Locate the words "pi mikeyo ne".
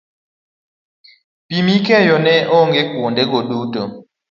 1.47-2.35